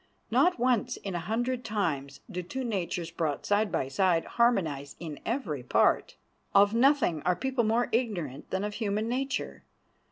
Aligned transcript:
Not 0.31 0.57
once 0.57 0.97
in 0.97 1.13
a 1.13 1.19
hundred 1.19 1.63
times 1.63 2.21
do 2.27 2.41
two 2.41 2.63
natures 2.63 3.11
brought 3.11 3.45
side 3.45 3.71
by 3.71 3.87
side 3.87 4.25
harmonize 4.25 4.95
in 4.99 5.19
every 5.27 5.61
part. 5.61 6.15
Of 6.55 6.73
nothing 6.73 7.21
are 7.21 7.35
people 7.35 7.63
more 7.63 7.87
ignorant 7.91 8.49
than 8.49 8.63
of 8.63 8.73
human 8.73 9.07
nature. 9.07 9.63